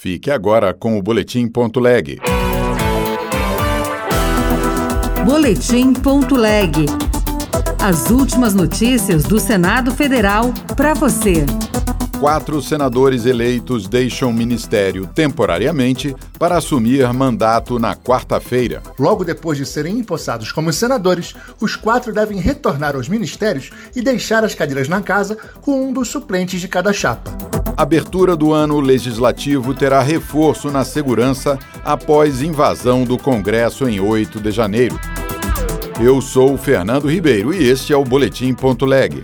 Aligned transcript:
Fique 0.00 0.30
agora 0.30 0.72
com 0.72 0.98
o 0.98 1.02
Boletim 1.02 1.46
Ponto 1.46 1.78
Leg. 1.78 2.18
Boletim 5.26 5.92
Ponto 5.92 6.36
Leg. 6.36 6.86
As 7.78 8.08
últimas 8.08 8.54
notícias 8.54 9.24
do 9.24 9.38
Senado 9.38 9.90
Federal 9.90 10.54
para 10.74 10.94
você. 10.94 11.44
Quatro 12.18 12.62
senadores 12.62 13.26
eleitos 13.26 13.86
deixam 13.86 14.30
o 14.30 14.32
ministério 14.32 15.06
temporariamente 15.06 16.16
para 16.38 16.56
assumir 16.56 17.06
mandato 17.12 17.78
na 17.78 17.94
quarta-feira. 17.94 18.82
Logo 18.98 19.22
depois 19.22 19.58
de 19.58 19.66
serem 19.66 19.98
empossados 19.98 20.50
como 20.50 20.72
senadores, 20.72 21.34
os 21.60 21.76
quatro 21.76 22.10
devem 22.10 22.38
retornar 22.38 22.96
aos 22.96 23.06
ministérios 23.06 23.70
e 23.94 24.00
deixar 24.00 24.44
as 24.44 24.54
cadeiras 24.54 24.88
na 24.88 25.02
casa 25.02 25.36
com 25.60 25.88
um 25.88 25.92
dos 25.92 26.08
suplentes 26.08 26.58
de 26.58 26.68
cada 26.68 26.90
chapa. 26.90 27.59
Abertura 27.80 28.36
do 28.36 28.52
ano 28.52 28.78
legislativo 28.78 29.72
terá 29.72 30.02
reforço 30.02 30.70
na 30.70 30.84
segurança 30.84 31.58
após 31.82 32.42
invasão 32.42 33.04
do 33.04 33.16
Congresso 33.16 33.88
em 33.88 33.98
8 33.98 34.38
de 34.38 34.50
janeiro. 34.50 35.00
Eu 35.98 36.20
sou 36.20 36.58
Fernando 36.58 37.10
Ribeiro 37.10 37.54
e 37.54 37.66
este 37.66 37.94
é 37.94 37.96
o 37.96 38.04
Boletim 38.04 38.52
Ponto 38.52 38.84
Leg. 38.84 39.22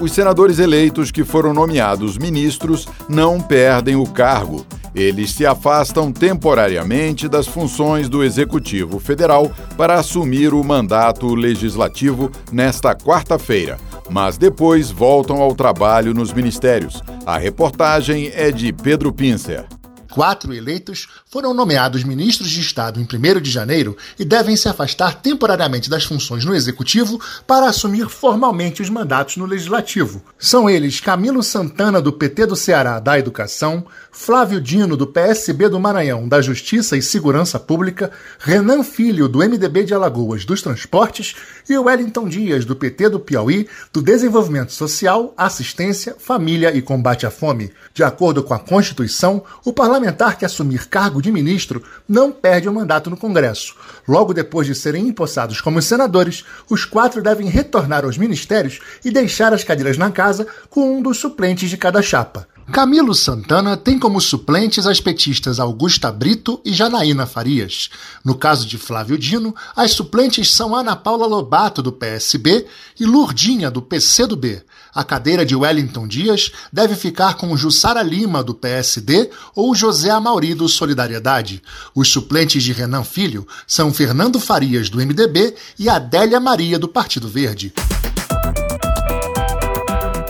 Os 0.00 0.10
senadores 0.10 0.58
eleitos 0.58 1.12
que 1.12 1.22
foram 1.22 1.54
nomeados 1.54 2.18
ministros 2.18 2.88
não 3.08 3.40
perdem 3.40 3.94
o 3.94 4.04
cargo. 4.04 4.66
Eles 4.92 5.30
se 5.30 5.46
afastam 5.46 6.10
temporariamente 6.10 7.28
das 7.28 7.46
funções 7.46 8.08
do 8.08 8.24
Executivo 8.24 8.98
Federal 8.98 9.48
para 9.76 9.94
assumir 9.94 10.52
o 10.52 10.64
mandato 10.64 11.36
legislativo 11.36 12.32
nesta 12.50 12.96
quarta-feira, 12.96 13.78
mas 14.10 14.36
depois 14.36 14.90
voltam 14.90 15.40
ao 15.40 15.54
trabalho 15.54 16.12
nos 16.12 16.32
ministérios. 16.32 17.02
A 17.24 17.38
reportagem 17.38 18.30
é 18.34 18.50
de 18.50 18.72
Pedro 18.72 19.12
Pincer. 19.12 19.66
Quatro 20.10 20.52
eleitos 20.52 21.08
foram 21.30 21.54
nomeados 21.54 22.02
ministros 22.02 22.50
de 22.50 22.60
Estado 22.60 23.00
em 23.00 23.04
1 23.04 23.40
de 23.40 23.50
janeiro 23.50 23.96
e 24.18 24.24
devem 24.24 24.56
se 24.56 24.68
afastar 24.68 25.14
temporariamente 25.14 25.88
das 25.88 26.04
funções 26.04 26.44
no 26.44 26.54
Executivo 26.54 27.20
para 27.46 27.68
assumir 27.68 28.08
formalmente 28.08 28.82
os 28.82 28.90
mandatos 28.90 29.36
no 29.36 29.46
Legislativo. 29.46 30.22
São 30.38 30.68
eles 30.68 31.00
Camilo 31.00 31.42
Santana, 31.42 32.02
do 32.02 32.12
PT 32.12 32.46
do 32.46 32.56
Ceará, 32.56 32.98
da 32.98 33.18
Educação, 33.18 33.86
Flávio 34.10 34.60
Dino, 34.60 34.96
do 34.96 35.06
PSB 35.06 35.68
do 35.68 35.78
Maranhão, 35.78 36.28
da 36.28 36.42
Justiça 36.42 36.96
e 36.96 37.02
Segurança 37.02 37.58
Pública, 37.58 38.10
Renan 38.38 38.82
Filho, 38.82 39.28
do 39.28 39.38
MDB 39.38 39.84
de 39.84 39.94
Alagoas, 39.94 40.44
dos 40.44 40.60
Transportes, 40.60 41.36
e 41.68 41.78
Wellington 41.78 42.28
Dias, 42.28 42.64
do 42.64 42.74
PT 42.74 43.10
do 43.10 43.20
Piauí, 43.20 43.68
do 43.92 44.02
Desenvolvimento 44.02 44.72
Social, 44.72 45.32
Assistência, 45.36 46.16
Família 46.18 46.74
e 46.74 46.82
Combate 46.82 47.26
à 47.26 47.30
Fome. 47.30 47.70
De 47.94 48.02
acordo 48.02 48.42
com 48.42 48.52
a 48.52 48.58
Constituição, 48.58 49.42
o 49.64 49.72
parlamentar 50.00 50.38
que 50.38 50.46
assumir 50.46 50.88
cargo 50.88 51.20
de 51.20 51.30
ministro 51.30 51.82
não 52.08 52.32
perde 52.32 52.66
o 52.68 52.72
mandato 52.72 53.10
no 53.10 53.18
Congresso. 53.18 53.74
Logo 54.08 54.32
depois 54.32 54.66
de 54.66 54.74
serem 54.74 55.06
empossados 55.08 55.60
como 55.60 55.82
senadores, 55.82 56.42
os 56.70 56.86
quatro 56.86 57.22
devem 57.22 57.48
retornar 57.48 58.04
aos 58.04 58.16
ministérios 58.16 58.80
e 59.04 59.10
deixar 59.10 59.52
as 59.52 59.62
cadeiras 59.62 59.98
na 59.98 60.10
casa 60.10 60.46
com 60.70 60.96
um 60.96 61.02
dos 61.02 61.18
suplentes 61.18 61.68
de 61.68 61.76
cada 61.76 62.00
chapa. 62.00 62.48
Camilo 62.70 63.16
Santana 63.16 63.76
tem 63.76 63.98
como 63.98 64.20
suplentes 64.20 64.86
as 64.86 65.00
petistas 65.00 65.58
Augusta 65.58 66.12
Brito 66.12 66.60
e 66.64 66.72
Janaína 66.72 67.26
Farias. 67.26 67.90
No 68.24 68.36
caso 68.36 68.64
de 68.64 68.78
Flávio 68.78 69.18
Dino, 69.18 69.54
as 69.74 69.90
suplentes 69.90 70.52
são 70.52 70.74
Ana 70.74 70.94
Paula 70.94 71.26
Lobato, 71.26 71.82
do 71.82 71.90
PSB, 71.90 72.64
e 72.98 73.04
Lurdinha, 73.04 73.72
do 73.72 73.82
PCdoB. 73.82 74.62
A 74.94 75.02
cadeira 75.02 75.44
de 75.44 75.56
Wellington 75.56 76.06
Dias 76.06 76.52
deve 76.72 76.94
ficar 76.94 77.34
com 77.34 77.56
Jussara 77.56 78.02
Lima, 78.02 78.42
do 78.42 78.54
PSD, 78.54 79.30
ou 79.54 79.74
José 79.74 80.10
Amauri, 80.10 80.54
do 80.54 80.68
Solidariedade. 80.68 81.62
Os 81.92 82.08
suplentes 82.08 82.62
de 82.62 82.72
Renan 82.72 83.02
Filho 83.02 83.46
são 83.66 83.92
Fernando 83.92 84.38
Farias, 84.38 84.88
do 84.88 84.98
MDB, 84.98 85.54
e 85.76 85.88
Adélia 85.88 86.38
Maria, 86.38 86.78
do 86.78 86.86
Partido 86.86 87.28
Verde. 87.28 87.72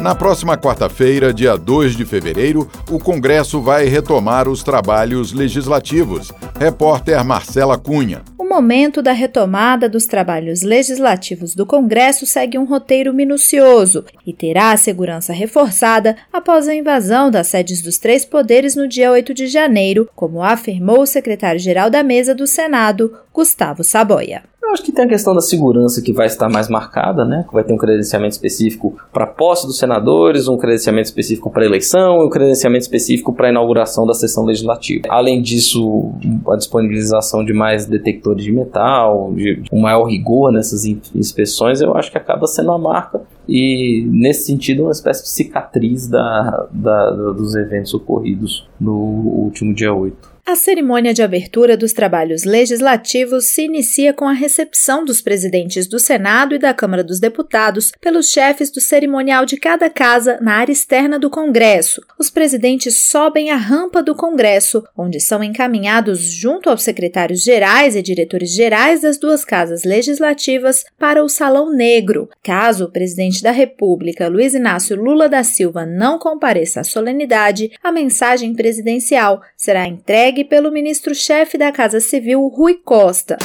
Na 0.00 0.14
próxima 0.14 0.56
quarta-feira, 0.56 1.32
dia 1.32 1.56
2 1.56 1.94
de 1.94 2.06
fevereiro, 2.06 2.66
o 2.90 2.98
Congresso 2.98 3.60
vai 3.60 3.84
retomar 3.84 4.48
os 4.48 4.62
trabalhos 4.62 5.32
legislativos. 5.34 6.32
Repórter 6.58 7.22
Marcela 7.22 7.76
Cunha 7.76 8.22
momento 8.50 9.00
da 9.00 9.12
retomada 9.12 9.88
dos 9.88 10.06
trabalhos 10.06 10.62
legislativos 10.62 11.54
do 11.54 11.64
Congresso 11.64 12.26
segue 12.26 12.58
um 12.58 12.64
roteiro 12.64 13.14
minucioso 13.14 14.04
e 14.26 14.32
terá 14.32 14.72
a 14.72 14.76
segurança 14.76 15.32
reforçada 15.32 16.16
após 16.32 16.66
a 16.66 16.74
invasão 16.74 17.30
das 17.30 17.46
sedes 17.46 17.80
dos 17.80 17.96
três 17.96 18.24
poderes 18.24 18.74
no 18.74 18.88
dia 18.88 19.12
8 19.12 19.32
de 19.32 19.46
janeiro, 19.46 20.10
como 20.16 20.42
afirmou 20.42 21.02
o 21.02 21.06
secretário-geral 21.06 21.88
da 21.88 22.02
Mesa 22.02 22.34
do 22.34 22.44
Senado, 22.44 23.16
Gustavo 23.32 23.84
Saboia. 23.84 24.42
Eu 24.70 24.74
acho 24.74 24.84
que 24.84 24.92
tem 24.92 25.04
a 25.04 25.08
questão 25.08 25.34
da 25.34 25.40
segurança 25.40 26.00
que 26.00 26.12
vai 26.12 26.26
estar 26.26 26.48
mais 26.48 26.68
marcada, 26.68 27.24
né? 27.24 27.44
Que 27.48 27.52
vai 27.52 27.64
ter 27.64 27.72
um 27.72 27.76
credenciamento 27.76 28.34
específico 28.34 28.96
para 29.12 29.26
posse 29.26 29.66
dos 29.66 29.76
senadores, 29.76 30.46
um 30.46 30.56
credenciamento 30.56 31.06
específico 31.06 31.50
para 31.50 31.64
eleição 31.64 32.22
e 32.22 32.26
um 32.26 32.30
credenciamento 32.30 32.82
específico 32.82 33.32
para 33.32 33.48
a 33.48 33.50
inauguração 33.50 34.06
da 34.06 34.14
sessão 34.14 34.44
legislativa. 34.44 35.08
Além 35.08 35.42
disso, 35.42 36.12
a 36.48 36.54
disponibilização 36.54 37.44
de 37.44 37.52
mais 37.52 37.84
detectores 37.84 38.44
de 38.44 38.52
metal, 38.52 39.32
de 39.34 39.60
um 39.72 39.80
maior 39.80 40.04
rigor 40.04 40.52
nessas 40.52 40.84
inspeções, 40.84 41.80
eu 41.80 41.96
acho 41.96 42.08
que 42.12 42.18
acaba 42.18 42.46
sendo 42.46 42.70
a 42.70 42.78
marca 42.78 43.22
e, 43.48 44.06
nesse 44.08 44.46
sentido, 44.46 44.82
uma 44.84 44.92
espécie 44.92 45.24
de 45.24 45.30
cicatriz 45.30 46.06
da, 46.06 46.68
da, 46.70 47.10
dos 47.10 47.56
eventos 47.56 47.92
ocorridos 47.92 48.68
no 48.80 48.94
último 48.94 49.74
dia 49.74 49.92
8. 49.92 50.30
A 50.50 50.56
cerimônia 50.56 51.14
de 51.14 51.22
abertura 51.22 51.76
dos 51.76 51.92
trabalhos 51.92 52.42
legislativos 52.42 53.44
se 53.44 53.66
inicia 53.66 54.12
com 54.12 54.26
a 54.26 54.32
recepção 54.32 55.04
dos 55.04 55.22
presidentes 55.22 55.86
do 55.86 56.00
Senado 56.00 56.56
e 56.56 56.58
da 56.58 56.74
Câmara 56.74 57.04
dos 57.04 57.20
Deputados 57.20 57.92
pelos 58.00 58.30
chefes 58.30 58.68
do 58.68 58.80
cerimonial 58.80 59.46
de 59.46 59.56
cada 59.56 59.88
casa 59.88 60.40
na 60.40 60.54
área 60.54 60.72
externa 60.72 61.20
do 61.20 61.30
Congresso. 61.30 62.02
Os 62.18 62.30
presidentes 62.30 63.08
sobem 63.08 63.52
a 63.52 63.56
rampa 63.56 64.02
do 64.02 64.12
Congresso, 64.12 64.82
onde 64.98 65.20
são 65.20 65.40
encaminhados 65.40 66.20
junto 66.20 66.68
aos 66.68 66.82
secretários 66.82 67.44
gerais 67.44 67.94
e 67.94 68.02
diretores 68.02 68.52
gerais 68.52 69.02
das 69.02 69.18
duas 69.18 69.44
casas 69.44 69.84
legislativas 69.84 70.84
para 70.98 71.22
o 71.22 71.28
Salão 71.28 71.72
Negro. 71.72 72.28
Caso 72.42 72.86
o 72.86 72.90
presidente 72.90 73.40
da 73.40 73.52
República, 73.52 74.26
Luiz 74.26 74.52
Inácio 74.52 75.00
Lula 75.00 75.28
da 75.28 75.44
Silva, 75.44 75.86
não 75.86 76.18
compareça 76.18 76.80
à 76.80 76.84
solenidade, 76.84 77.70
a 77.80 77.92
mensagem 77.92 78.52
presidencial 78.52 79.40
será 79.56 79.86
entregue 79.86 80.39
pelo 80.44 80.70
ministro-chefe 80.70 81.56
da 81.56 81.72
Casa 81.72 82.00
Civil, 82.00 82.46
Rui 82.48 82.74
Costa. 82.84 83.36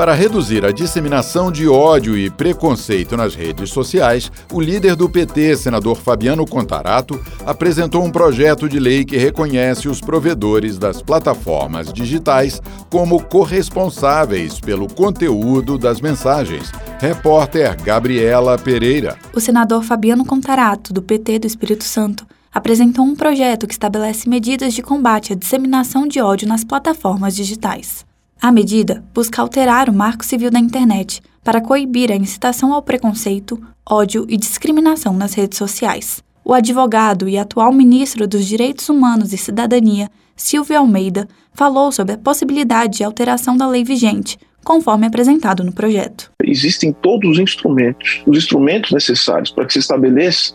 Para 0.00 0.14
reduzir 0.14 0.64
a 0.64 0.72
disseminação 0.72 1.52
de 1.52 1.68
ódio 1.68 2.16
e 2.16 2.30
preconceito 2.30 3.18
nas 3.18 3.34
redes 3.34 3.68
sociais, 3.68 4.32
o 4.50 4.58
líder 4.58 4.96
do 4.96 5.10
PT, 5.10 5.58
senador 5.58 5.94
Fabiano 5.94 6.46
Contarato, 6.46 7.20
apresentou 7.44 8.02
um 8.02 8.10
projeto 8.10 8.66
de 8.66 8.80
lei 8.80 9.04
que 9.04 9.18
reconhece 9.18 9.90
os 9.90 10.00
provedores 10.00 10.78
das 10.78 11.02
plataformas 11.02 11.92
digitais 11.92 12.62
como 12.88 13.22
corresponsáveis 13.22 14.58
pelo 14.58 14.88
conteúdo 14.88 15.76
das 15.76 16.00
mensagens. 16.00 16.72
Repórter 16.98 17.76
Gabriela 17.82 18.56
Pereira. 18.56 19.18
O 19.34 19.38
senador 19.38 19.84
Fabiano 19.84 20.24
Contarato, 20.24 20.94
do 20.94 21.02
PT 21.02 21.40
do 21.40 21.46
Espírito 21.46 21.84
Santo, 21.84 22.26
apresentou 22.52 23.04
um 23.04 23.14
projeto 23.14 23.66
que 23.66 23.72
estabelece 23.72 24.28
medidas 24.28 24.74
de 24.74 24.82
combate 24.82 25.32
à 25.32 25.36
disseminação 25.36 26.06
de 26.06 26.20
ódio 26.20 26.48
nas 26.48 26.64
plataformas 26.64 27.34
digitais. 27.36 28.04
A 28.42 28.50
medida 28.50 29.04
busca 29.14 29.40
alterar 29.40 29.88
o 29.88 29.92
Marco 29.92 30.24
Civil 30.24 30.50
da 30.50 30.58
Internet 30.58 31.22
para 31.44 31.60
coibir 31.60 32.10
a 32.10 32.16
incitação 32.16 32.72
ao 32.72 32.82
preconceito, 32.82 33.60
ódio 33.88 34.26
e 34.28 34.36
discriminação 34.36 35.12
nas 35.12 35.34
redes 35.34 35.58
sociais. 35.58 36.22
O 36.44 36.54
advogado 36.54 37.28
e 37.28 37.38
atual 37.38 37.72
ministro 37.72 38.26
dos 38.26 38.46
Direitos 38.46 38.88
Humanos 38.88 39.32
e 39.32 39.36
Cidadania, 39.36 40.10
Silvio 40.34 40.78
Almeida, 40.78 41.28
falou 41.52 41.92
sobre 41.92 42.14
a 42.14 42.18
possibilidade 42.18 42.98
de 42.98 43.04
alteração 43.04 43.56
da 43.56 43.68
lei 43.68 43.84
vigente, 43.84 44.38
conforme 44.64 45.06
apresentado 45.06 45.62
no 45.62 45.72
projeto. 45.72 46.32
Existem 46.42 46.92
todos 46.92 47.32
os 47.32 47.38
instrumentos, 47.38 48.22
os 48.26 48.38
instrumentos 48.38 48.90
necessários 48.90 49.50
para 49.50 49.66
que 49.66 49.74
se 49.74 49.78
estabeleça 49.78 50.54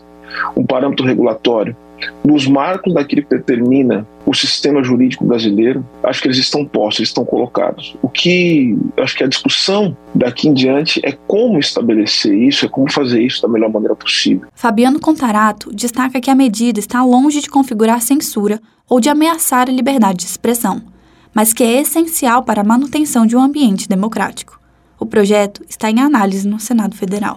um 0.56 0.64
parâmetro 0.64 1.06
regulatório 1.06 1.76
nos 2.24 2.46
marcos 2.46 2.92
daquilo 2.94 3.22
que 3.22 3.36
determina 3.36 4.06
o 4.24 4.34
sistema 4.34 4.82
jurídico 4.82 5.24
brasileiro, 5.24 5.86
acho 6.02 6.20
que 6.20 6.28
eles 6.28 6.38
estão 6.38 6.64
postos, 6.64 7.00
eles 7.00 7.10
estão 7.10 7.24
colocados. 7.24 7.96
O 8.02 8.08
que 8.08 8.76
acho 8.96 9.16
que 9.16 9.24
a 9.24 9.28
discussão 9.28 9.96
daqui 10.14 10.48
em 10.48 10.54
diante 10.54 11.00
é 11.04 11.12
como 11.12 11.58
estabelecer 11.58 12.34
isso, 12.34 12.66
é 12.66 12.68
como 12.68 12.90
fazer 12.90 13.22
isso 13.22 13.42
da 13.42 13.48
melhor 13.48 13.70
maneira 13.70 13.94
possível. 13.94 14.48
Fabiano 14.54 14.98
Contarato 14.98 15.70
destaca 15.72 16.20
que 16.20 16.30
a 16.30 16.34
medida 16.34 16.80
está 16.80 17.04
longe 17.04 17.40
de 17.40 17.48
configurar 17.48 18.02
censura 18.02 18.60
ou 18.88 19.00
de 19.00 19.08
ameaçar 19.08 19.68
a 19.68 19.72
liberdade 19.72 20.18
de 20.18 20.24
expressão, 20.24 20.82
mas 21.34 21.52
que 21.52 21.62
é 21.62 21.80
essencial 21.80 22.42
para 22.42 22.62
a 22.62 22.64
manutenção 22.64 23.26
de 23.26 23.36
um 23.36 23.40
ambiente 23.40 23.88
democrático. 23.88 24.60
O 24.98 25.06
projeto 25.06 25.62
está 25.68 25.90
em 25.90 26.00
análise 26.00 26.48
no 26.48 26.58
Senado 26.58 26.96
Federal. 26.96 27.36